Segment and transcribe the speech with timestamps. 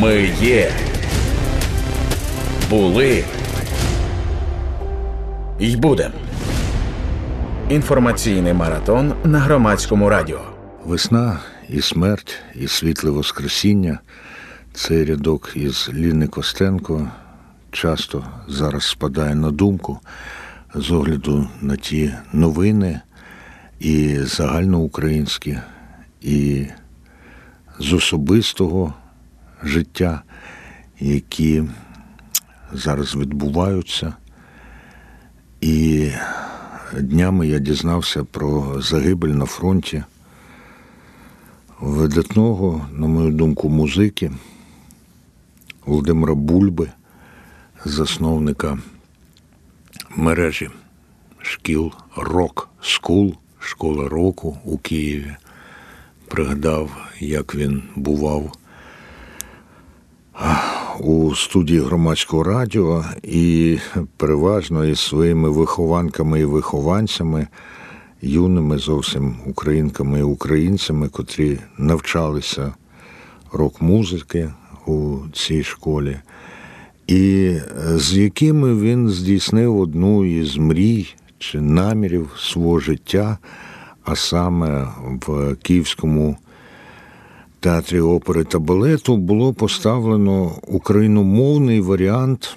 [0.00, 0.72] Ми є.
[2.70, 3.24] Були.
[5.58, 6.12] І будем.
[7.68, 10.40] Інформаційний маратон на громадському радіо.
[10.84, 13.98] Весна і смерть, і світле Воскресіння.
[14.72, 17.08] Цей рядок із Ліни Костенко
[17.70, 20.00] часто зараз спадає на думку
[20.74, 23.00] з огляду на ті новини
[23.80, 25.58] і загальноукраїнські,
[26.20, 26.66] і
[27.78, 28.94] з особистого
[29.62, 30.22] життя,
[31.00, 31.64] які
[32.72, 34.14] зараз відбуваються.
[35.60, 36.10] І
[37.00, 40.04] днями я дізнався про загибель на фронті
[41.80, 44.32] видатного, на мою думку, музики
[45.86, 46.90] Володимира Бульби,
[47.84, 48.78] засновника
[50.16, 50.70] мережі
[51.42, 55.36] шкіл Rock School, школа року у Києві.
[56.28, 58.52] Пригадав, як він бував
[61.00, 63.78] у студії громадського радіо і
[64.16, 67.46] переважно із своїми вихованками і вихованцями,
[68.22, 72.74] юними зовсім українками і українцями, котрі навчалися
[73.52, 74.50] рок-музики
[74.86, 76.16] у цій школі,
[77.06, 77.54] і
[77.94, 83.38] з якими він здійснив одну із мрій чи намірів свого життя,
[84.04, 84.88] а саме
[85.26, 86.36] в Київському
[87.60, 92.56] театрі опери та балету було поставлено україномовний варіант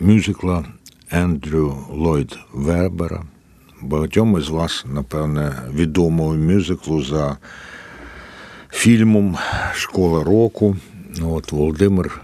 [0.00, 0.64] мюзикла
[1.10, 3.24] Ендрю Ллойд Вербера.
[3.82, 7.36] Багатьом із вас, напевне, відомого мюзиклу за
[8.70, 9.36] фільмом
[9.74, 10.76] Школа року.
[11.22, 12.20] От Володимир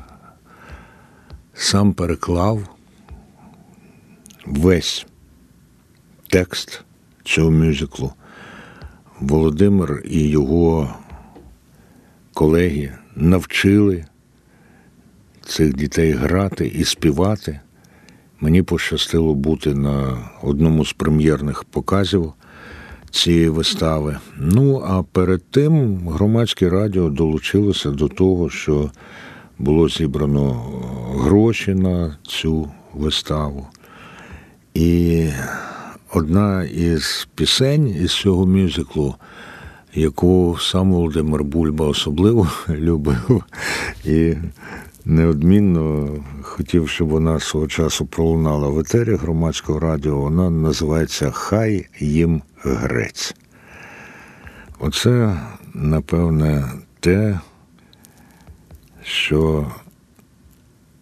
[1.54, 2.68] сам переклав
[4.46, 5.06] весь
[6.28, 6.84] текст
[7.24, 8.12] цього мюзиклу.
[9.20, 10.94] Володимир і його
[12.34, 14.04] колеги навчили
[15.46, 17.60] цих дітей грати і співати.
[18.40, 22.32] Мені пощастило бути на одному з прем'єрних показів
[23.10, 24.16] цієї вистави.
[24.38, 28.90] Ну, а перед тим громадське радіо долучилося до того, що
[29.58, 30.52] було зібрано
[31.14, 33.66] гроші на цю виставу.
[34.74, 35.28] І
[36.12, 39.14] одна із пісень із цього мюзиклу
[39.94, 43.44] яку сам Володимир Бульба особливо любив
[44.04, 44.34] і
[45.04, 46.08] неодмінно
[46.42, 50.16] хотів, щоб вона свого часу пролунала в етері громадського радіо.
[50.16, 53.34] Вона називається Хай їм грець.
[54.78, 55.40] Оце,
[55.74, 57.40] напевне, те,
[59.02, 59.66] що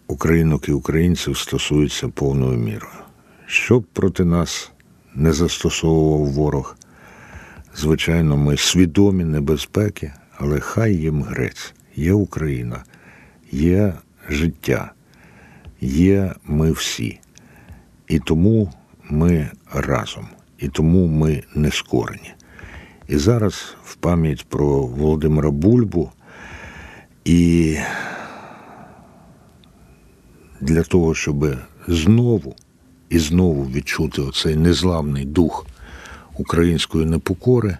[0.07, 2.93] українок і українців стосується повною мірою.
[3.45, 4.71] Щоб проти нас
[5.15, 6.75] не застосовував ворог,
[7.75, 11.73] Звичайно, ми свідомі небезпеки, але хай їм грець.
[11.95, 12.83] Є Україна,
[13.51, 13.93] є
[14.29, 14.91] життя,
[15.81, 17.19] є ми всі.
[18.07, 18.73] І тому
[19.09, 22.33] ми разом, і тому ми не скорені.
[23.07, 26.11] І зараз в пам'ять про Володимира Бульбу
[27.25, 27.77] і
[30.61, 31.55] для того, щоб
[31.87, 32.55] знову
[33.09, 35.65] і знову відчути оцей незламний дух
[36.37, 37.77] української непокори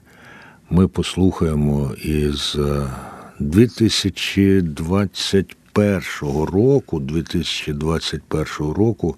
[0.69, 2.57] ми послухаємо із
[3.39, 6.01] 2021 е,
[6.51, 9.15] року, 2021 року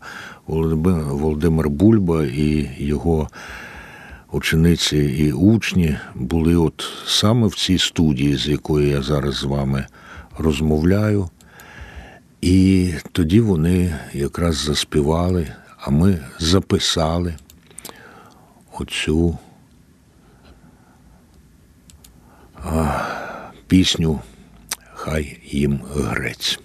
[0.47, 3.29] Володимир Бульба і його
[4.31, 9.85] учениці і учні були от саме в цій студії, з якою я зараз з вами
[10.37, 11.29] розмовляю.
[12.41, 15.47] І тоді вони якраз заспівали,
[15.77, 17.33] а ми записали
[18.79, 19.37] оцю
[22.63, 23.01] а,
[23.67, 24.21] пісню
[24.93, 26.59] Хай їм грець.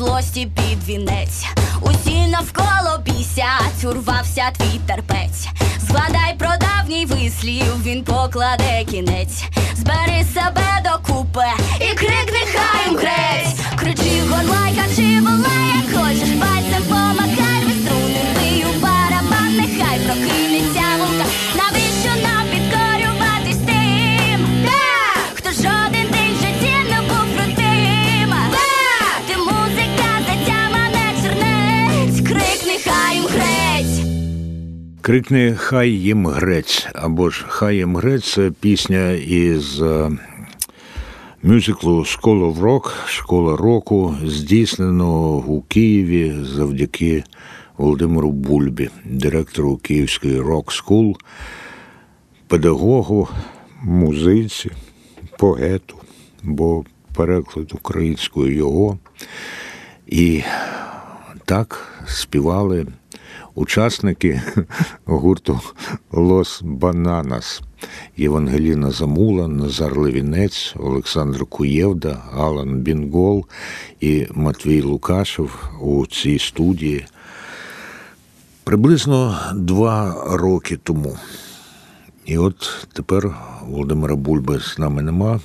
[0.00, 1.46] Злості під вінець,
[1.80, 5.48] усі навколо бісять, урвався твій терпець.
[5.80, 9.44] Згадай про давній вислів, він покладе кінець.
[9.74, 11.44] Збери себе докупи
[11.80, 13.54] і крикни хай їм грець.
[13.76, 20.89] Кричи горлай, качи волай, як хочеш, пальцем помахай ви струни, бий у барабан, нехай прокинеться
[35.02, 40.10] Крикни Хай їм грець або ж Хай їм грець це пісня із е,
[41.42, 47.24] мюзиклу School of Rock, школа року, здійсненого у Києві завдяки
[47.76, 51.16] Володимиру Бульбі, директору Київської рок скул,
[52.46, 53.28] педагогу,
[53.82, 54.70] музиці,
[55.38, 55.96] поету,
[56.42, 58.98] бо переклад українською його.
[60.06, 60.42] І
[61.44, 62.86] так співали
[63.54, 64.42] учасники
[65.04, 65.60] гурту
[66.12, 67.62] Лос Бананас.
[68.16, 73.46] Євангеліна Замула, Назар Левінець, Олександр Куєвда, Алан Бінгол
[74.00, 77.06] і Матвій Лукашев у цій студії
[78.64, 81.18] приблизно два роки тому.
[82.26, 83.36] І от тепер
[83.66, 85.40] Володимира Бульби з нами нема,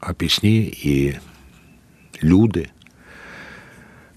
[0.00, 1.14] а пісні і
[2.22, 2.68] люди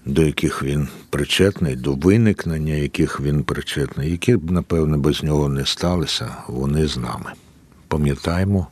[0.06, 5.66] до яких він причетний, до виникнення яких він причетний, які б, напевне, без нього не
[5.66, 7.32] сталися, вони з нами.
[7.88, 8.66] Пам'ятаємо,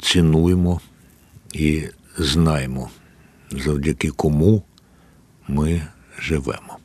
[0.00, 0.80] цінуємо
[1.52, 1.82] і
[2.18, 2.90] знаємо,
[3.50, 4.62] завдяки кому
[5.48, 5.82] ми
[6.18, 6.78] живемо.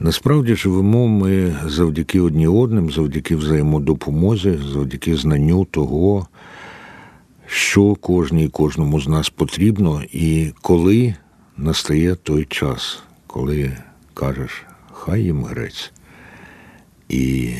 [0.00, 6.26] Насправді живемо ми завдяки одні одним, завдяки взаємодопомозі, завдяки знанню того,
[7.46, 11.14] що кожній кожному з нас потрібно, і коли
[11.60, 13.76] настає той час, коли
[14.14, 14.62] кажеш,
[14.92, 15.92] хай їм грець,
[17.08, 17.54] і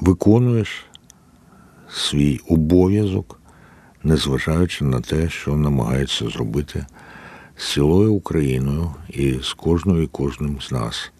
[0.00, 0.84] виконуєш
[1.90, 3.40] свій обов'язок,
[4.04, 6.86] незважаючи на те, що намагається зробити
[7.56, 11.12] з цілою Україною і з кожною і кожним з нас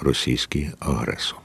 [0.00, 1.38] російський агресор.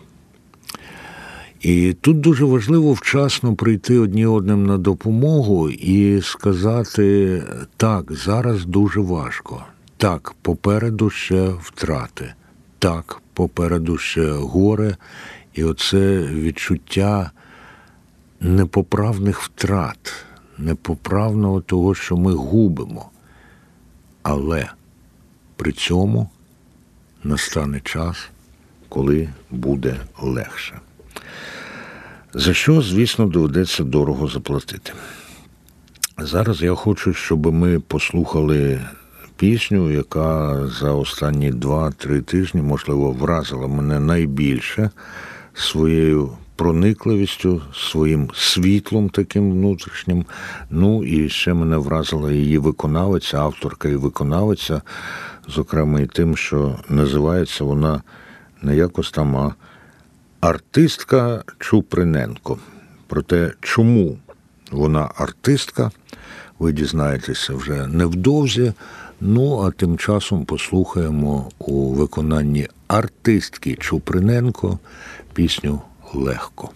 [1.62, 7.44] І тут дуже важливо вчасно прийти одні одним на допомогу і сказати
[7.78, 9.66] так, зараз дуже важко.
[10.04, 12.34] Так, попереду ще втрати,
[12.80, 14.98] так, попереду ще горе,
[15.54, 17.32] і оце відчуття
[18.40, 20.14] непоправних втрат,
[20.58, 23.10] непоправного того, що ми губимо.
[24.24, 24.70] Але
[25.56, 26.30] при цьому
[27.24, 28.30] настане час,
[28.90, 30.80] коли буде легше.
[32.34, 34.94] За що, звісно, доведеться дорого заплатити.
[36.18, 38.82] Зараз я хочу, щоб ми послухали
[39.38, 44.90] пісню, яка за останні два-три тижні, можливо, вразила мене найбільше
[45.54, 50.26] своєю проникливістю, своїм світлом таким внутрішнім.
[50.70, 54.82] Ну і ще мене вразила її виконавиця, авторка і виконавиця,
[55.48, 58.02] зокрема і тим, що називається вона
[58.62, 59.56] не якось там, а
[60.42, 62.58] артистка Чуприненко.
[63.08, 64.18] Про те, чому
[64.72, 65.92] вона артистка,
[66.60, 68.74] ви дізнаєтеся вже невдовзі.
[69.26, 74.80] Ну, а тим часом послухаємо у виконанні артистки Чуприненко
[75.34, 75.82] пісню
[76.14, 76.70] Легко.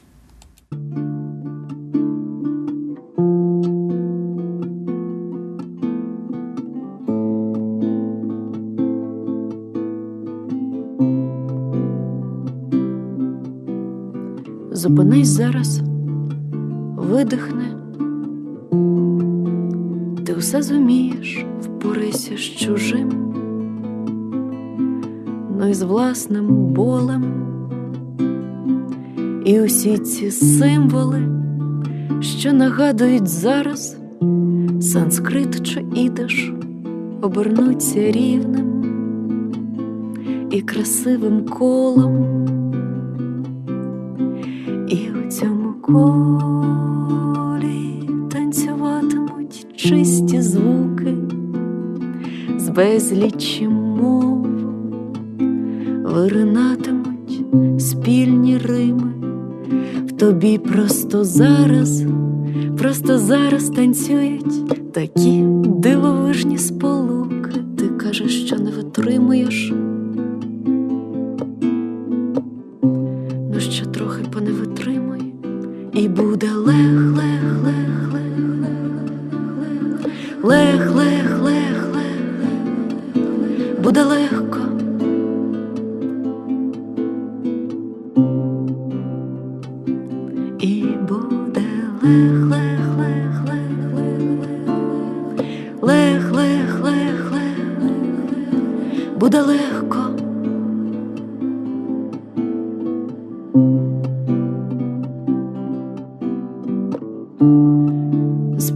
[14.71, 15.81] Зупинись зараз,
[16.95, 17.65] видихни.
[20.25, 21.45] Ти все зумієш,
[21.77, 23.09] впорися з чужим,
[25.59, 27.23] ну і з власним болем.
[29.45, 31.21] І усі ці символи,
[32.21, 33.97] що нагадують зараз,
[34.81, 36.53] санскрит чи ідиш,
[37.21, 38.83] обернуться рівним
[40.51, 42.45] і красивим колом.
[44.89, 46.79] І у цьому колі
[48.31, 50.66] танцюватимуть чисті звуки,
[52.77, 54.47] безлічі мов
[56.03, 57.41] виринатимуть
[57.79, 59.13] спільні рими,
[60.07, 62.03] в тобі просто зараз,
[62.77, 66.96] просто зараз танцюють такі дивовижні сполуки.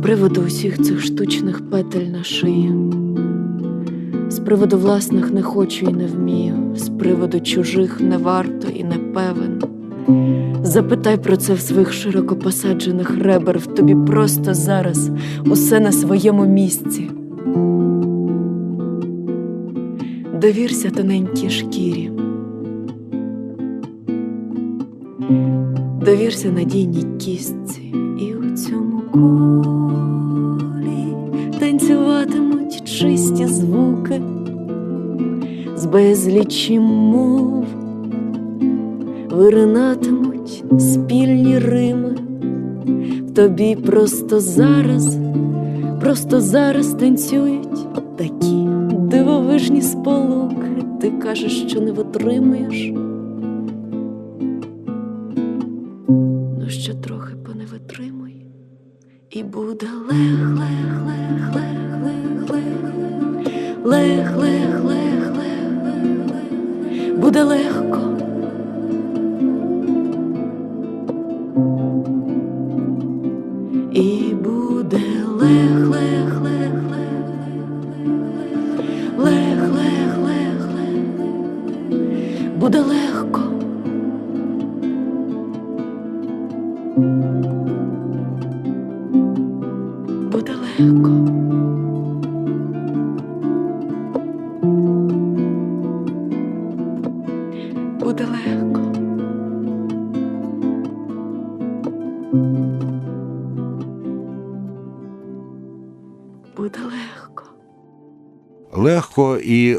[0.01, 2.74] Приводу усіх цих штучних петель на шиї,
[4.29, 8.96] з приводу власних не хочу і не вмію, з приводу чужих не варто і не
[8.96, 9.62] певен.
[10.63, 15.12] Запитай про це в своїх широко посаджених ребер, в тобі просто зараз
[15.46, 17.10] усе на своєму місці.
[20.41, 22.12] Довірся тоненькій шкірі.
[26.05, 29.80] Довірся надійній кістці, і у цьому колі
[33.41, 34.21] чисті звуки
[35.75, 37.65] з безлічі мов,
[39.29, 42.15] виринатимуть спільні рими.
[43.27, 45.17] В тобі просто зараз,
[46.01, 50.86] просто зараз танцюють такі дивовижні сполуки.
[51.01, 52.93] Ти кажеш, що не витримуєш.
[56.60, 58.45] Ну ще трохи поневитримуй,
[59.29, 61.21] і буде лех, лех, лех,
[63.91, 65.71] лех, лех, лех, лех,
[66.31, 68.00] лех, буде легко.
[73.91, 75.01] І буде
[75.41, 77.27] лех, лех, лех, лех,
[79.17, 81.00] лех, лех, лех, лех,
[82.60, 83.11] буде легко.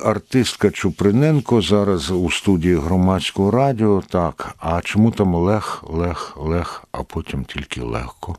[0.04, 4.02] Артистка Чуприненко зараз у студії громадського радіо.
[4.08, 8.36] Так, а чому там лег, лег, лег, а потім тільки легко?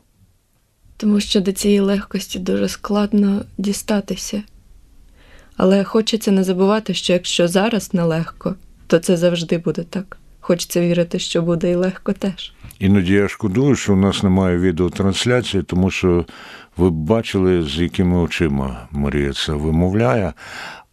[0.96, 4.42] Тому що до цієї легкості дуже складно дістатися.
[5.56, 8.54] Але хочеться не забувати, що якщо зараз нелегко,
[8.86, 10.18] то це завжди буде так.
[10.40, 12.52] Хочеться вірити, що буде і легко теж.
[12.78, 16.24] Іноді я шкодую, що у нас немає відеотрансляції, тому що
[16.76, 20.32] ви б бачили, з якими очима Марія це вимовляє.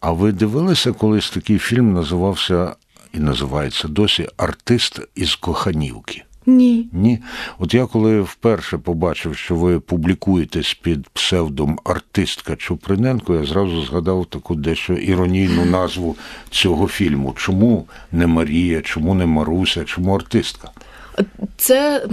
[0.02, 2.74] А ви дивилися, колись такий фільм називався
[3.14, 6.22] і називається досі Артист із Коханівки.
[6.46, 6.88] Ні.
[6.92, 7.18] Ні.
[7.58, 14.26] От я коли вперше побачив, що ви публікуєтесь під псевдом артистка Чуприненко, я зразу згадав
[14.26, 16.16] таку дещо іронійну назву
[16.50, 17.34] цього фільму.
[17.36, 20.70] Чому не Марія, чому не Маруся, чому артистка?
[21.56, 22.06] Це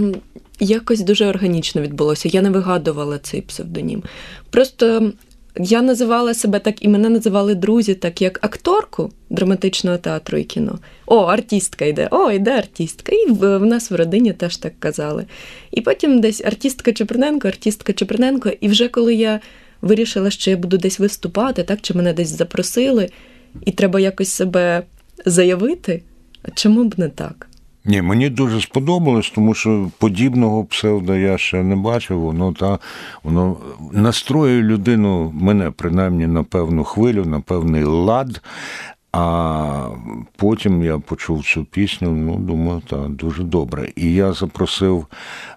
[0.60, 2.28] якось дуже органічно відбулося.
[2.28, 4.02] Я не вигадувала цей псевдонім.
[4.50, 5.12] Просто
[5.58, 10.78] я називала себе так, і мене називали друзі, так як акторку драматичного театру і кіно.
[11.06, 13.12] О, артистка йде, о, йде артистка.
[13.12, 15.26] І в, в нас в родині теж так казали.
[15.70, 18.50] І потім десь артистка Чеприненко, артистка Чеприненко.
[18.60, 19.40] І вже коли я
[19.82, 23.08] вирішила, що я буду десь виступати, так, чи мене десь запросили,
[23.66, 24.82] і треба якось себе
[25.26, 26.02] заявити,
[26.54, 27.49] чому б не так?
[27.84, 32.20] Ні, мені дуже сподобалось, тому що подібного псевдо я ще не бачив.
[32.20, 32.78] Воно та
[33.22, 33.56] воно
[33.92, 38.42] настроює людину, мене принаймні на певну хвилю, на певний лад.
[39.12, 39.88] А
[40.36, 42.10] потім я почув цю пісню.
[42.10, 43.92] Ну, думаю, так, дуже добре.
[43.96, 45.06] І я запросив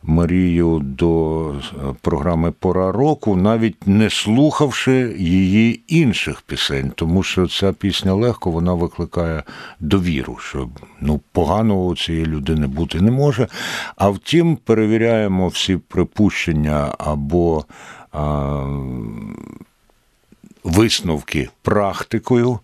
[0.04, 1.56] Марію до е,
[2.02, 8.74] програми Пора року, навіть не слухавши її інших пісень, тому що ця пісня легко вона
[8.74, 9.44] викликає
[9.80, 10.70] довіру, що
[11.02, 13.48] ну поганого цієї людини бути не може.
[13.96, 17.66] А втім, перевіряємо всі припущення або
[18.12, 18.64] а,
[20.64, 22.60] висновки практикою.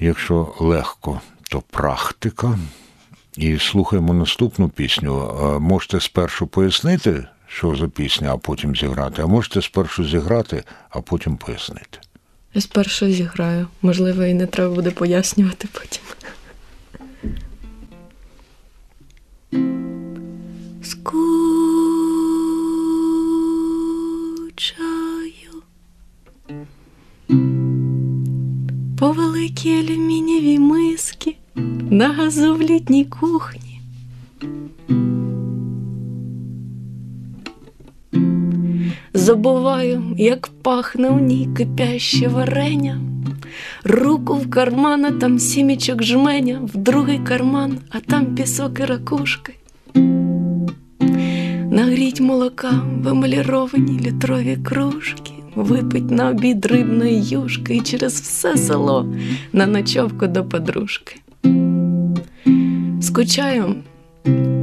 [0.00, 2.58] Якщо легко, то практика.
[3.36, 5.32] І слухаємо наступну пісню.
[5.60, 11.36] Можете спершу пояснити, що за пісня, а потім зіграти, а можете спершу зіграти, а потім
[11.36, 11.98] пояснити.
[12.54, 13.66] Я спершу зіграю.
[13.82, 16.02] Можливо, і не треба буде пояснювати потім.
[20.82, 21.37] Скучаю
[29.08, 31.36] по великій алюмінієвій миски
[31.90, 33.80] на газу в літній кухні.
[39.14, 43.00] Забуваю, як пахне у ній кипяще варення.
[43.84, 49.54] Руку в карман, а там сімічок жменя, в другий карман, а там пісок і ракушки.
[51.70, 59.06] Нагріть молока в емаліровані літрові кружки, випить на обід рибної юшки і через все село
[59.52, 61.16] на ночовку до подружки.
[63.00, 63.74] Скучаю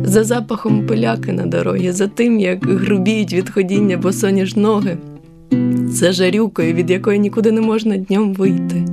[0.03, 4.97] за запахом пиляки на дорогі, за тим, як грубіють від ходіння босоніж ноги,
[5.87, 8.85] за жарюкою, від якої нікуди не можна днем вийти.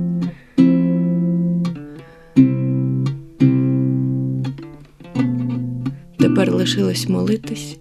[6.19, 7.77] Тепер лишилось молитись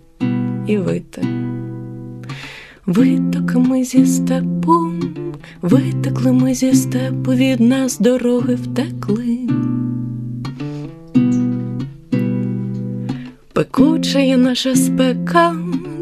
[0.67, 1.23] і вити.
[2.95, 4.93] Витоками зі степу,
[5.63, 9.39] витекли ми зі степу, від нас дороги втекли.
[13.53, 15.57] Пекучая наша спека,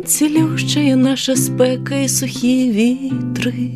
[0.05, 3.75] цілющая наша спека і сухі вітри.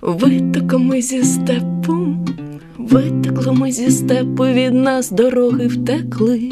[0.00, 2.16] Витоками зі степу,
[2.78, 6.50] витекли ми зі степу, від нас дороги втекли.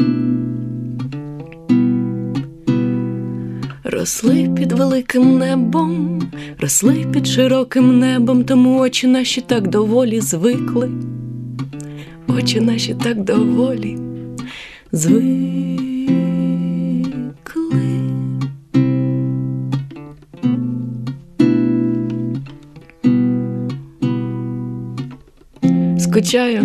[4.00, 6.22] Росли під великим небом,
[6.60, 10.90] росли під широким небом, тому очі наші так доволі звикли
[12.28, 13.98] очі наші так доволі
[14.92, 15.30] звикли.
[25.98, 26.62] Скучаю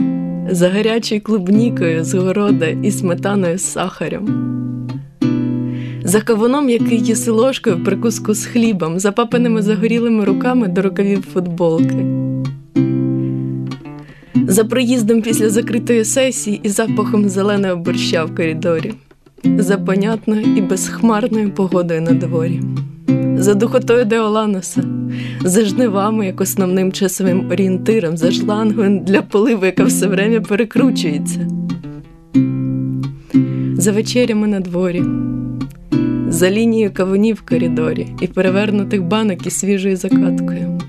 [0.49, 4.64] за гарячою клубнікою з города і сметаною з сахарем.
[6.07, 11.25] За кавуном, який їси ложкою в прикуску з хлібом, за папиними загорілими руками до рукавів
[11.33, 12.05] футболки.
[14.47, 18.93] За приїздом після закритої сесії і запахом зеленого борща в коридорі,
[19.43, 22.61] за понятною і безхмарною погодою на дворі,
[23.37, 24.83] за духотою Деоланоса,
[25.41, 31.47] за жнивами як основним часовим орієнтиром, за шлангою для поливу, яка все время перекручується,
[33.77, 35.03] за вечерями на дворі.
[36.27, 40.79] За лінією кавунів в коридорі і перевернутих банок із свіжою закаткою.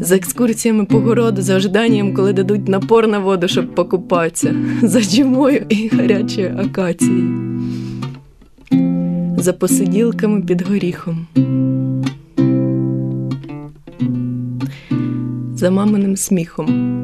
[0.00, 5.66] За екскурсіями по городу, за ожиданням, коли дадуть напор на воду, щоб покупатися, за джимою
[5.68, 7.60] і гарячою акацією,
[9.38, 11.26] за посиділками під горіхом,
[15.54, 16.94] за маминим сміхом.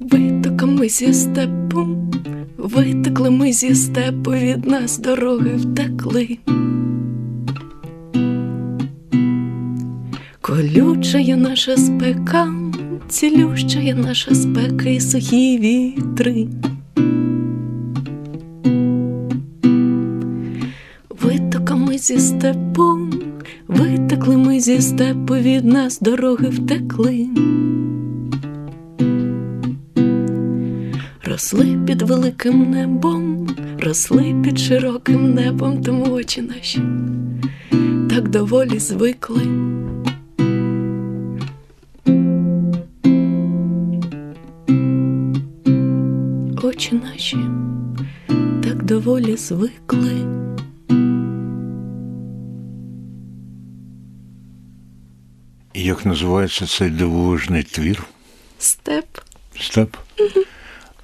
[0.00, 2.05] Витоками зі степу,
[2.66, 6.38] витекли ми зі степу, від нас дороги втекли.
[10.40, 12.54] Колючая наша спека,
[13.08, 16.48] цілющая наша спека і сухі вітри.
[21.22, 22.98] Витоками зі степу,
[23.68, 27.28] витекли ми зі степу, від нас дороги втекли.
[31.36, 33.48] Росли під великим небом,
[33.82, 36.80] росли під широким небом, тому очі наші
[38.10, 39.42] так доволі звикли.
[46.62, 47.36] очі наші
[48.62, 50.26] так доволі звикли.
[55.74, 58.06] Як називається цей дивовижний твір?
[58.58, 59.06] Степ,
[59.60, 59.96] Степ?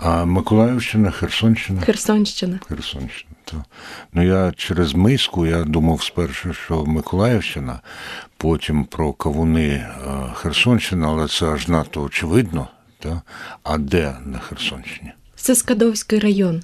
[0.05, 1.81] А Миколаївщина, Херсонщина?
[1.81, 2.61] Херсонщина.
[2.69, 3.31] Херсонщина.
[3.45, 3.65] То.
[4.13, 7.81] Ну я через миску я думав спершу, що Миколаївщина,
[8.37, 9.89] потім про кавуни е,
[10.35, 12.69] Херсонщина, але це аж надто очевидно.
[12.99, 13.23] Та?
[13.63, 15.13] А де на Херсонщині?
[15.37, 16.63] Це Скадовський район,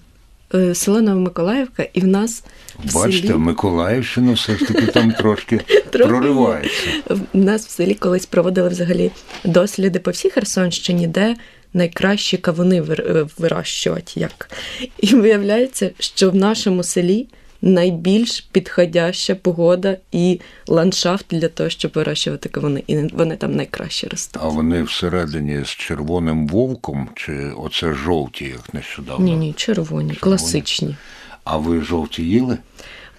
[0.55, 2.45] е, село Новомиколаївка, і в нас
[2.85, 5.61] в Бачите, селі, Миколаївщина все ж таки там трошки
[5.93, 6.91] проривається.
[7.09, 9.11] в нас в селі колись проводили взагалі
[9.45, 11.37] досліди по всій Херсонщині, де
[11.75, 14.21] найкращі кавуни е, вирощувати.
[14.21, 14.51] Як.
[14.99, 17.27] І виявляється, що в нашому селі
[17.63, 22.83] найбільш підходяща погода і ландшафт для того, щоб вирощувати кавуни.
[22.87, 24.43] І вони там найкраще ростуть.
[24.45, 29.25] А вони всередині з червоним вовком, чи оце жовті, як нещодавно?
[29.25, 30.97] Ні, ні, червоні, класичні.
[31.45, 32.59] А ви жовті їли?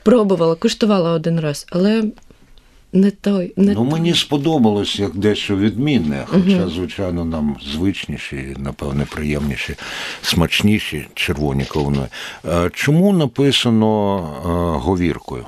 [0.04, 2.04] Пробувала, куштувала один раз, але
[2.94, 3.54] не той.
[3.56, 3.92] Не Ну, той.
[3.92, 9.76] мені сподобалось як дещо відмінне, хоча, звичайно, нам звичніші, напевне, приємніші,
[10.22, 12.08] смачніші червоні кавуни.
[12.46, 14.18] Е, Чому написано
[14.84, 15.46] говіркою?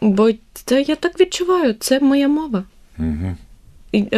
[0.00, 2.64] Бо це я так відчуваю, це моя мова.
[2.98, 3.36] Угу.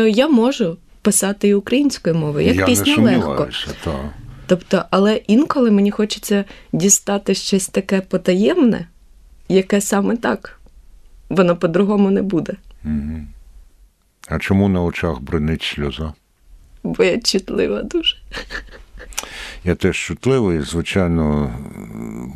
[0.09, 3.21] Я можу писати і українською мовою, як Я пісня не легко.
[3.23, 3.69] сумніваюся.
[4.47, 8.87] Тобто, але інколи мені хочеться дістати щось таке потаємне,
[9.49, 10.60] яке саме так.
[11.31, 12.57] Воно по-другому не буде.
[12.85, 13.27] Угу.
[14.29, 16.13] А чому на очах бринить сльоза?
[16.83, 18.17] Бо я чутлива дуже.
[19.65, 21.55] Я теж чутливий, звичайно,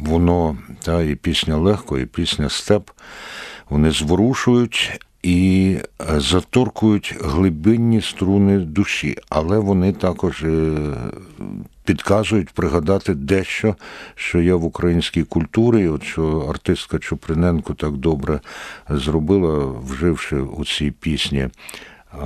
[0.00, 2.90] воно, та і пісня легко, і пісня степ,
[3.68, 10.72] вони зворушують і е, заторкують глибинні струни душі, але вони також е,
[11.85, 13.77] підказують пригадати дещо,
[14.14, 18.40] що є в українській культурі, от що артистка Чуприненко так добре
[18.88, 21.51] зробила, вживши у цій пісні е,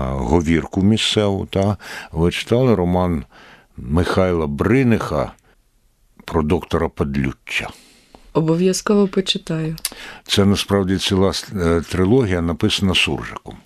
[0.02, 1.46] говірку місцеву.
[1.46, 1.76] Та?
[2.12, 3.24] Ви читали роман
[3.76, 5.32] Михайла Бриниха
[6.24, 7.68] про доктора Падлюччя.
[8.32, 9.76] Обов'язково почитаю.
[10.26, 13.56] Це насправді ціла е, трилогія, написана суржиком.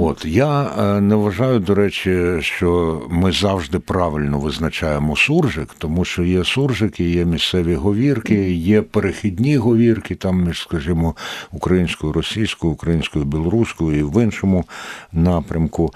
[0.00, 6.22] От я е, не вважаю, до речі, що ми завжди правильно визначаємо суржик, тому що
[6.22, 11.14] є суржики, є місцеві говірки, є перехідні говірки, там між, скажімо,
[11.52, 14.64] українською, російською, українською, білоруською і в іншому
[15.12, 15.92] напрямку.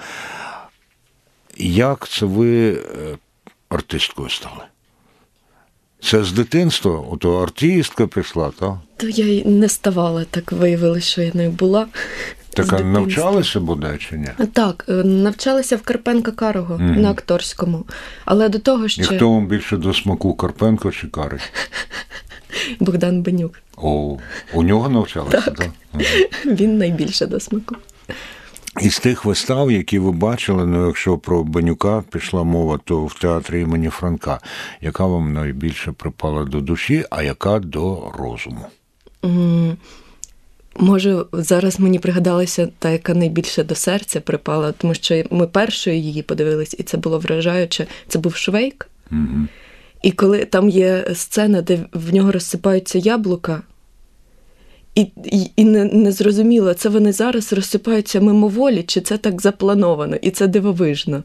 [1.59, 2.78] Як це ви е,
[3.68, 4.62] артисткою стали?
[6.02, 8.74] Це з дитинства, ото артистка пішла, так?
[8.96, 11.87] То я й не ставала, так виявилося, що я не була.
[12.54, 14.28] Так а навчалися бодай чи ні?
[14.52, 17.00] Так, е, навчалася в Карпенка Карого Мгм.
[17.02, 17.84] на акторському.
[18.24, 21.40] Але до того І хто вам більше до смаку Карпенко чи Карий?
[22.80, 23.52] Богдан Бенюк.
[23.76, 24.18] О,
[24.54, 25.58] у нього навчалися, так?
[25.92, 26.02] Мгм.
[26.56, 27.76] Він найбільше до смаку.
[28.80, 33.60] Із тих вистав, які ви бачили, ну якщо про Бенюка пішла мова, то в театрі
[33.60, 34.40] імені Франка,
[34.80, 38.66] яка вам найбільше припала до душі, а яка до розуму?
[39.24, 39.76] М,
[40.76, 46.22] Може, зараз мені пригадалася та, яка найбільше до серця припала, тому що ми першою її
[46.22, 47.87] подивились, і це було вражаюче.
[48.09, 48.88] Це був Швейк.
[49.12, 49.46] Угу.
[50.02, 53.62] І коли там є сцена, де в нього розсипаються яблука,
[54.94, 60.16] і, і, і не, не зрозуміло, це вони зараз розсипаються мимоволі, чи це так заплановано,
[60.16, 61.22] і це дивовижно.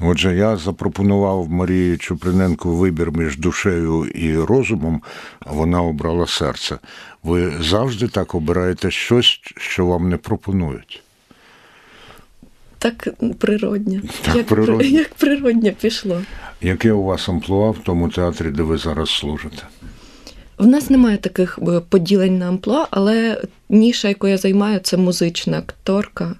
[0.00, 5.02] Отже, я запропонував Марії Чуприненко вибір між душею і розумом,
[5.40, 6.78] а вона обрала серце.
[7.22, 11.02] Ви завжди так обираєте щось, що вам не пропонують.
[12.78, 14.00] Так природньо.
[14.22, 14.76] Так як, природньо.
[14.78, 16.22] при- як природньо пішло.
[16.60, 19.62] Яке у вас амплуа в тому театрі, де ви зараз служите?
[20.58, 25.58] В нас немає таких е, поділень на амплуа, але ніша, яку я займаю, це музична
[25.58, 26.34] акторка.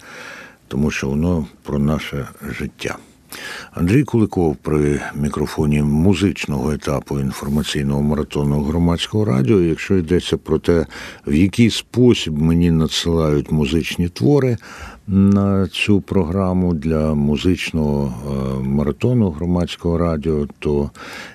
[0.68, 2.28] тому що воно про наше
[2.60, 2.98] життя.
[3.72, 9.62] Андрій Куликов при мікрофоні музичного етапу інформаційного маратону громадського радіо.
[9.62, 10.86] Якщо йдеться про те,
[11.28, 14.58] в який спосіб мені надсилають музичні твори
[15.08, 20.92] на цю програму для музичного е, маратону громадського радіо, то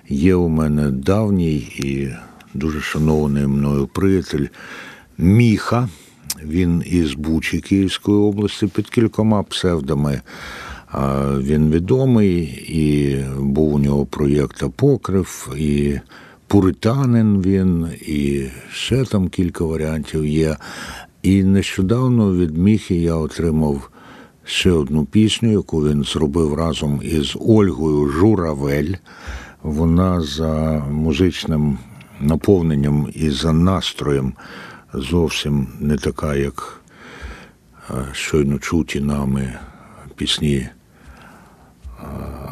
[0.08, 2.08] є у мене давній і
[2.54, 4.46] дуже шанований мною приятель
[5.18, 5.88] Міха.
[6.44, 10.20] Він із Бучі Київської області під кількома псевдами.
[11.38, 16.00] Він відомий, і був у нього проєкт Апокрив, і
[16.46, 20.56] Пуританин він, і ще там кілька варіантів є.
[21.22, 23.90] І нещодавно від Міхи я отримав
[24.44, 28.94] ще одну пісню, яку він зробив разом із Ольгою Журавель.
[29.62, 31.78] Вона за музичним
[32.20, 34.32] наповненням і за настроєм
[34.94, 36.82] зовсім не така, як
[38.12, 39.52] щойно чуті нами
[40.20, 40.68] пісні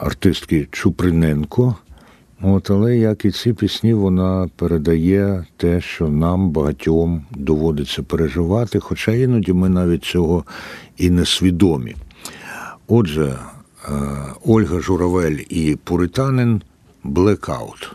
[0.00, 1.76] артистки Чуприненко.
[2.42, 9.12] От, Але як і ці пісні, вона передає те, що нам багатьом доводиться переживати, хоча
[9.12, 10.44] іноді ми навіть цього
[10.96, 11.96] і не свідомі.
[12.88, 13.38] Отже,
[14.44, 16.62] Ольга Журавель і Пуританин
[17.04, 17.92] Блекаут.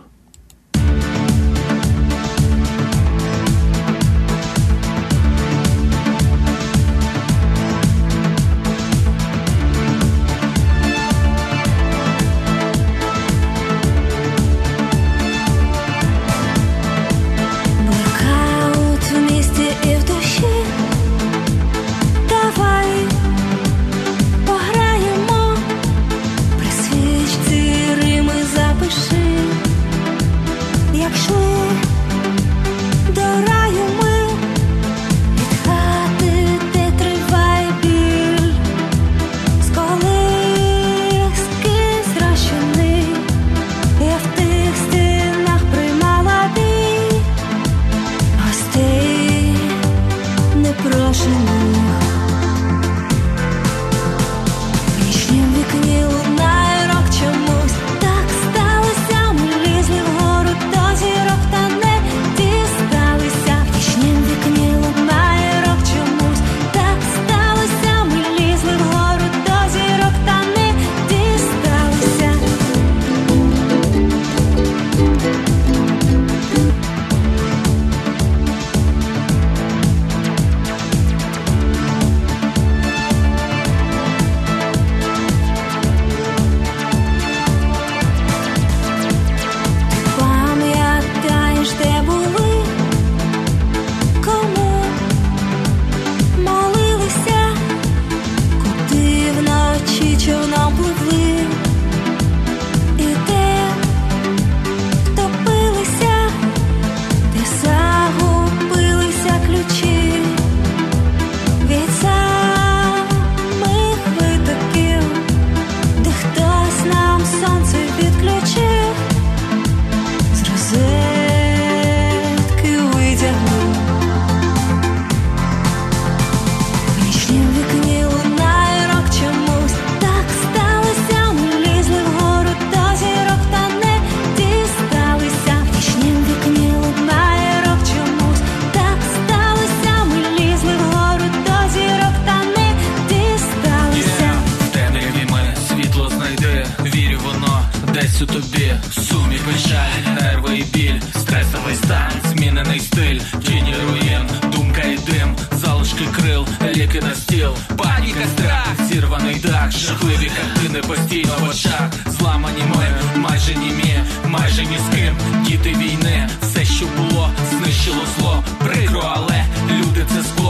[147.93, 154.82] десь у тобі сумі, печаль, нерви і біль, стресовий стан, змінений стиль, тіні руїн, думка
[154.82, 161.49] і дим, залишки крил, ліки на стіл, паніка, страх, зірваний дах, жахливі картини постійно в
[161.49, 168.03] очах, зламані ми, майже німі, майже ні з ким, діти війни, все, що було, знищило
[168.17, 170.42] зло, прикро, але люди це збуде.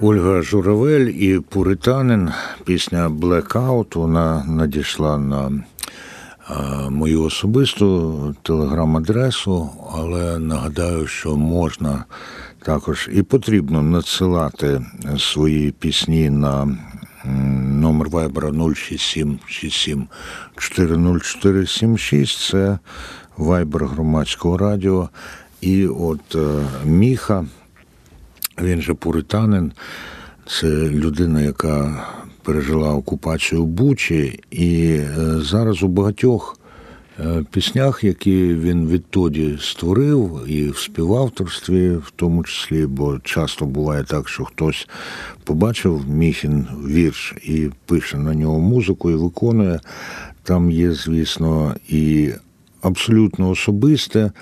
[0.00, 2.30] Ольга Журавель і Пуританин.
[2.64, 5.64] Пісня Blackout, вона надійшла на
[6.90, 12.04] мою особисту телеграм-адресу, але нагадаю, що можна
[12.62, 14.86] також і потрібно надсилати
[15.18, 16.76] свої пісні на
[17.64, 20.06] номер вайбера 06767
[20.56, 22.50] 40476.
[22.50, 22.78] Це
[23.36, 25.08] вайбер громадського радіо.
[25.60, 27.44] І от е, Міха,
[28.62, 29.72] він же пуританин,
[30.46, 32.06] це людина, яка
[32.42, 35.06] пережила окупацію Бучі, і е,
[35.40, 36.58] зараз у багатьох
[37.20, 44.04] е, піснях, які він відтоді створив, і в співавторстві, в тому числі, бо часто буває
[44.04, 44.88] так, що хтось
[45.44, 49.80] побачив Міхін вірш і пише на нього музику і виконує.
[50.42, 52.30] Там є, звісно, і
[52.82, 54.32] абсолютно особисте,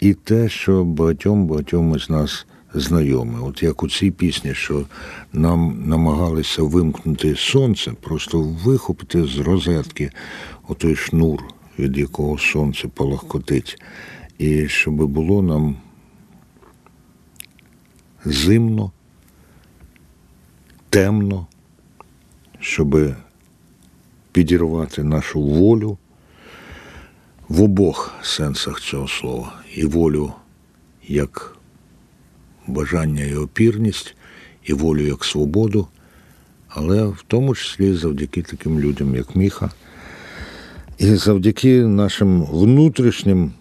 [0.00, 2.46] і те, що багатьом багатьом із нас
[2.80, 3.40] знайоме.
[3.40, 4.84] От як у цій пісні, що
[5.32, 10.10] нам намагалися вимкнути сонце, просто вихопити з розетки
[10.68, 11.44] отой шнур,
[11.78, 13.82] від якого сонце полагкотить,
[14.38, 15.76] і щоб було нам
[18.24, 18.92] зимно,
[20.90, 21.46] темно,
[22.60, 23.14] щоб
[24.32, 25.98] підірвати нашу волю
[27.48, 29.52] в обох сенсах цього слова.
[29.74, 30.32] І волю
[31.08, 31.55] як
[32.66, 34.16] бажання і опірність,
[34.64, 35.88] і волю як свободу,
[36.68, 39.70] але в тому числі завдяки таким людям, як Міха,
[40.98, 43.52] і завдяки нашим внутрішнім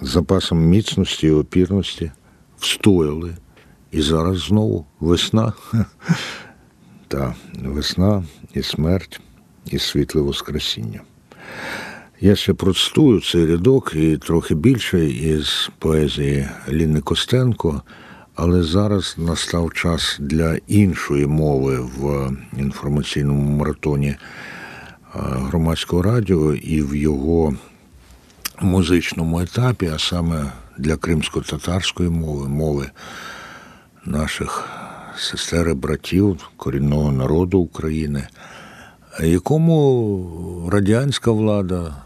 [0.00, 2.12] запасам міцності і опірності
[2.58, 3.36] встояли.
[3.92, 5.52] І зараз знову весна.
[7.08, 9.20] Та весна і смерть,
[9.66, 11.00] і світле Воскресіння.
[12.20, 17.82] Я ще процитую цей рядок і трохи більше із поезії Ліни Костенко,
[18.34, 24.16] але зараз настав час для іншої мови в інформаційному маратоні
[25.12, 27.54] громадського радіо і в його
[28.60, 32.90] музичному етапі, а саме для кримсько-татарської мови, мови
[34.04, 34.68] наших
[35.18, 38.28] сестер і братів корінного народу України,
[39.22, 41.96] якому радянська влада,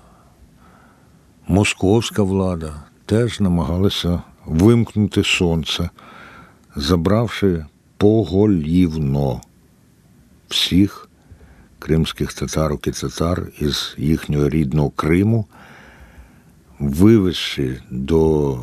[1.53, 5.91] московська влада теж намагалися вимкнути сонце,
[6.77, 9.41] забравши поголівно
[10.49, 11.09] всіх
[11.79, 15.47] кримських татарок і татар із їхнього рідного Криму,
[16.79, 18.59] вивезши до,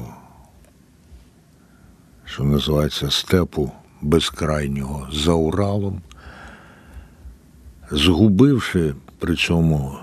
[2.26, 3.72] що називається, степу
[4.02, 6.02] безкрайнього за Уралом,
[7.92, 9.98] згубивши при цьому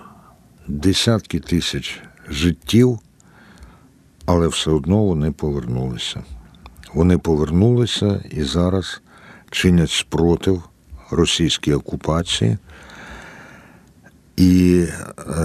[0.68, 2.98] десятки тисяч життів,
[4.26, 6.24] але все одно вони повернулися.
[6.94, 9.00] Вони повернулися і зараз
[9.50, 10.62] чинять спротив
[11.10, 12.58] російській окупації.
[14.36, 14.84] І,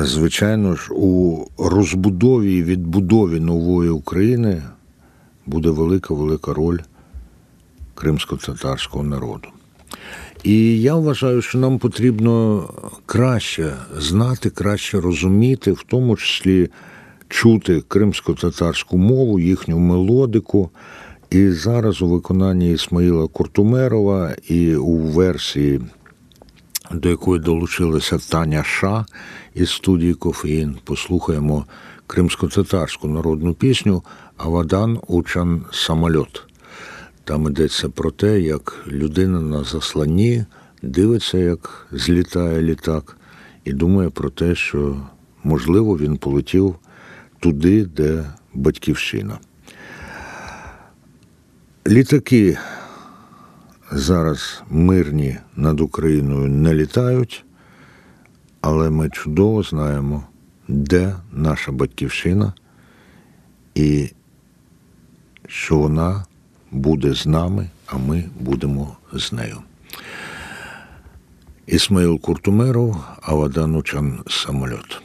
[0.02, 4.64] звичайно ж, у розбудові і відбудові нової України
[5.46, 6.80] буде велика велика роль
[7.96, 9.48] кримсько-татарського народу.
[10.44, 12.64] І я вважаю, що нам потрібно
[13.06, 16.70] краще знати, краще розуміти, в тому числі
[17.28, 20.70] чути кримсько-татарську мову, їхню мелодику.
[21.30, 25.82] І зараз у виконанні Ісмаїла Куртумерова і у версії,
[26.92, 29.06] до якої долучилася Таня Ша
[29.56, 31.66] із студії Кофеїн, послухаємо
[32.08, 34.04] кримсько-татарську народну пісню
[34.38, 36.51] Авадан Учан Самольот.
[37.32, 40.46] Там йдеться про те, як людина на засланні
[40.82, 43.18] дивиться, як злітає літак,
[43.66, 45.08] і думає про те, що,
[45.44, 46.76] можливо, він полетів
[47.40, 49.40] туди, де батьківщина.
[51.88, 52.58] Літаки
[53.92, 57.46] зараз мирні над Україною не літають,
[58.62, 60.24] але ми чудово знаємо,
[60.68, 62.54] де наша батьківщина
[63.76, 64.12] і
[65.48, 66.26] що вона
[66.72, 69.58] буде з нами, а ми будемо з нею.
[71.68, 75.02] Ісмаїл Куртумеров, Аваданучан самольот.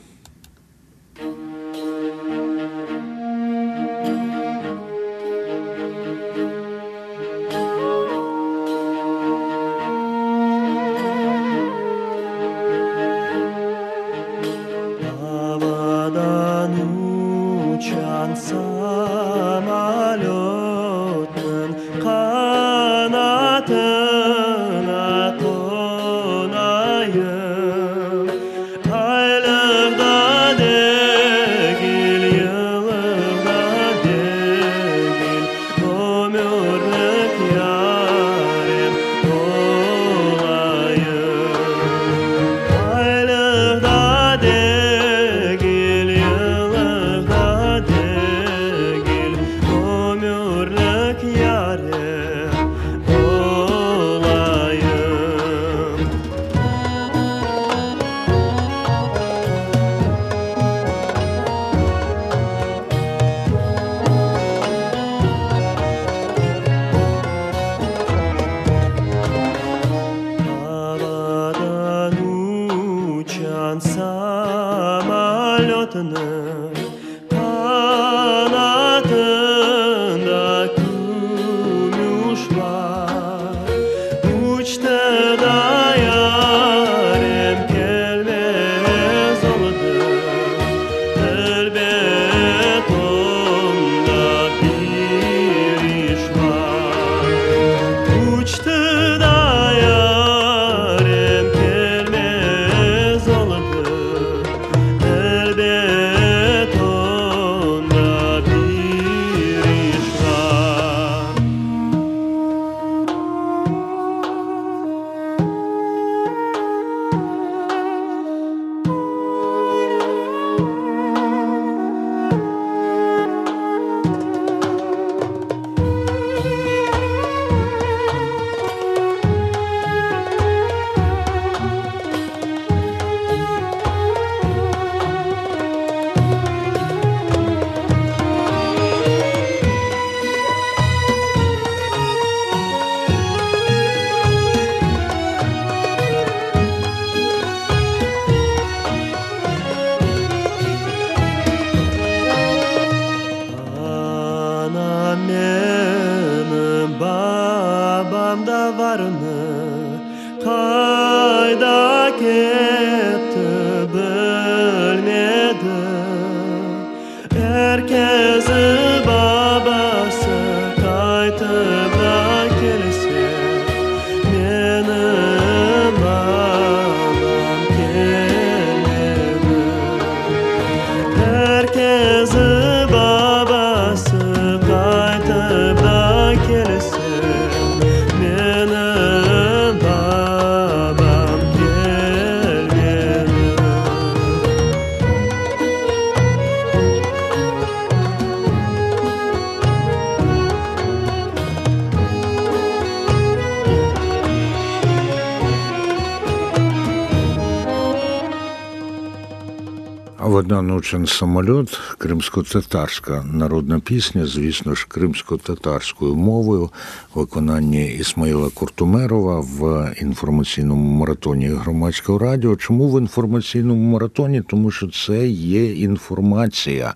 [210.93, 216.71] Вода самоліт, кримсько-татарська народна пісня, звісно ж, кримсько-татарською мовою,
[217.15, 222.57] виконання Ісмаїла Куртумерова в інформаційному маратоні громадського радіо.
[222.57, 224.43] Чому в інформаційному маратоні?
[224.43, 226.95] Тому що це є інформація,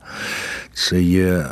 [0.74, 1.46] це є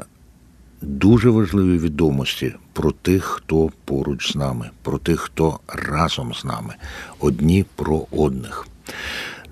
[0.82, 6.74] дуже важливі відомості про тих, хто поруч з нами, про тих, хто разом з нами,
[7.20, 8.66] одні про одних.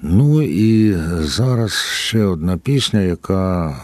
[0.03, 3.77] Ну і зараз ще одна пісня, яка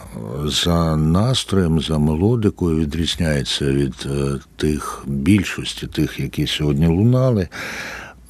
[0.44, 7.48] за настроєм, за мелодикою відрізняється від е, тих більшості тих, які сьогодні лунали.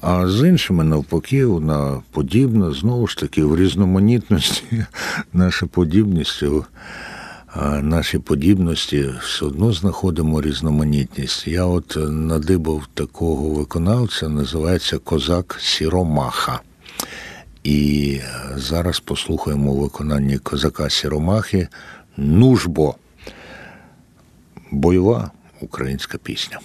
[0.01, 4.85] А з іншими навпаки, вона подібна, знову ж таки, в різноманітності,
[5.33, 6.43] наша подібність,
[7.81, 11.47] наші подібності все одно знаходимо різноманітність.
[11.47, 16.59] Я от надибав такого виконавця, називається Козак Сіромаха.
[17.63, 18.19] І
[18.55, 21.67] зараз послухаємо виконання козака Сіромахи
[22.17, 22.95] Нужбо.
[24.71, 26.59] Бойова українська пісня.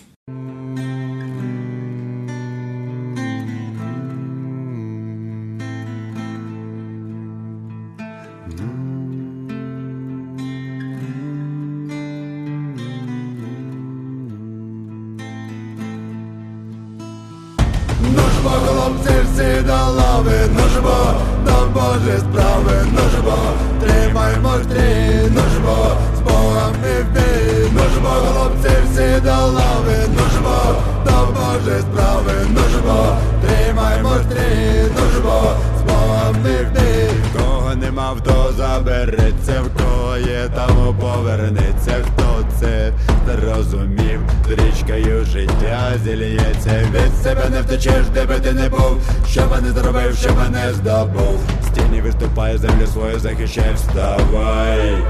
[21.88, 23.38] До Божі справи, нужбо,
[23.80, 30.74] тримаймо стрій, нужбо, з Богом і в бій, хлопці, всі до лави, нужбо,
[31.04, 35.42] до Божі справи, нужбо, тримаймо стрій, нужбо,
[35.78, 37.10] з Богом і в бій.
[37.38, 42.92] Кого нема, хто забереться, в кого є, тому повернеться, хто це
[43.36, 49.00] зрозумів, річкою життя зільється, від себе не втечеш, де би ти не був,
[49.30, 55.02] що би не зробив, що би не здобув, з тіні виступає, землю свою захищай, вставай.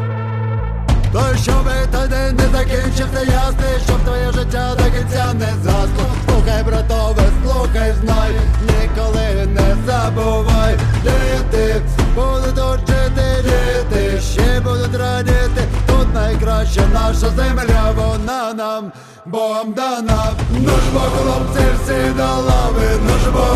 [1.12, 6.06] То щоби той день не закінчився ясний, щоб твоє життя до кінця не засло.
[6.28, 8.30] Слухай, братове, слухай, знай,
[8.62, 11.74] ніколи не забувай, діти,
[12.14, 15.62] будуть тут жити, діти, ще будуть радіти.
[16.08, 18.92] Тут найкраща наша земля, вона нам
[19.26, 20.32] Богом дана.
[20.50, 23.46] Нужбо, хлопці, всі до лави, нужбо,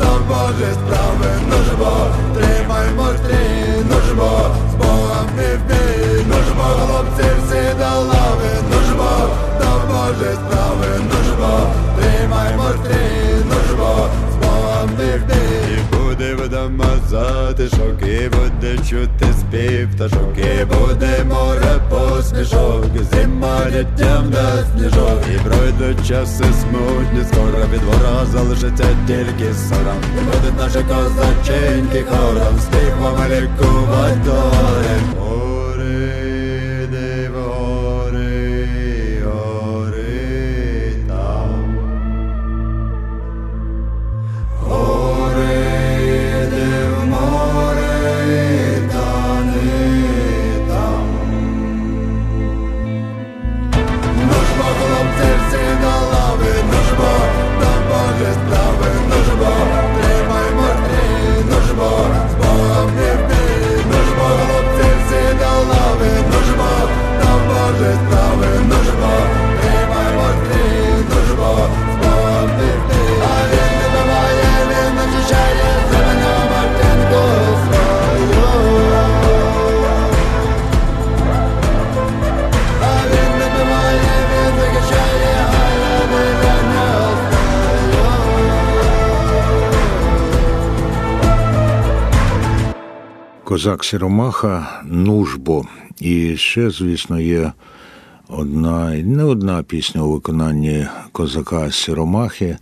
[0.00, 7.74] до Божі справи, нужбо, тримаймо стрій, нужбо, з Богом і в бій, нужбо, хлопці, всі
[7.78, 9.28] до лави, нужбо,
[9.60, 15.41] до Божі справи, нужбо, тримаймо стрій, нужбо, з Богом і в бій.
[15.41, 15.41] І
[16.12, 24.64] буде вдома затишок, шоки буде чути спів та шоки буде море посмішок Зима літням на
[24.64, 25.22] сніжок.
[25.34, 30.00] І пройдуть часи смутні Скоро від двора залишиться тільки сором.
[30.18, 34.30] І будуть наші козаченьки хором Співами лікувати
[93.62, 95.64] Козак Сіромаха, Нужбо.
[96.00, 97.52] І ще, звісно, є
[98.28, 102.56] одна, не одна пісня у виконанні козака Сіромахи,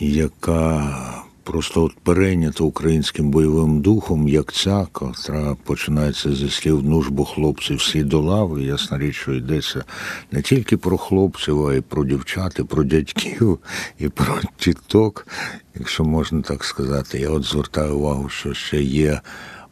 [0.00, 0.96] яка
[1.42, 8.02] просто от перейнята українським бойовим духом, як ця, котра починається зі слів Нужбо хлопці всі
[8.02, 8.62] до лави.
[8.62, 9.84] Ясна річ, що йдеться
[10.30, 13.58] не тільки про хлопців, а й про дівчат, і про дядьків,
[13.98, 15.26] і про тіток,
[15.74, 17.18] якщо можна так сказати.
[17.18, 19.20] Я от звертаю увагу, що ще є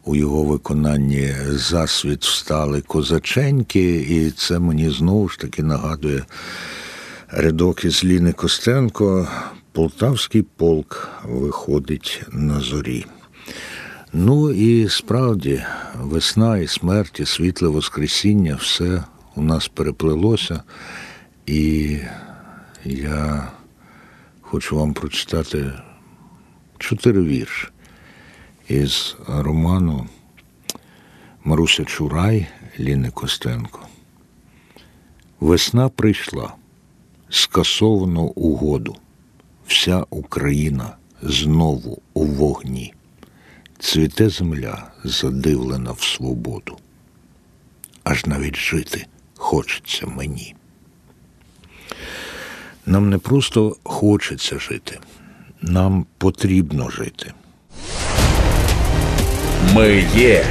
[0.05, 6.23] у його виконанні засвіт встали козаченьки, і це мені знову ж таки нагадує
[7.29, 9.27] рядок із Ліни Костенко.
[9.71, 13.05] Полтавський полк виходить на зорі.
[14.13, 15.63] Ну і справді,
[16.01, 19.03] весна і смерть, і світле Воскресіння, все
[19.35, 20.63] у нас переплелося.
[21.45, 21.97] І
[22.85, 23.47] я
[24.41, 25.71] хочу вам прочитати
[26.77, 27.67] чотири вірші
[28.71, 30.07] із роману
[31.43, 32.47] Маруся Чурай
[32.79, 33.87] Ліни Костенко.
[35.39, 36.53] Весна прийшла,
[37.29, 38.95] скасовано угоду.
[39.67, 42.93] Вся Україна знову у вогні.
[43.79, 46.77] Цвіте земля, задивлена в свободу.
[48.03, 49.05] Аж навіть жити
[49.35, 50.55] хочеться мені.
[52.85, 54.99] Нам не просто хочеться жити,
[55.61, 57.33] нам потрібно жити.
[59.75, 60.43] Ми є.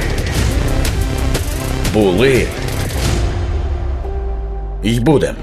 [1.93, 2.47] Були.
[4.83, 5.35] й будем.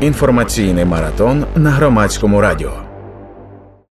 [0.00, 2.83] Інформаційний маратон на громадському радіо.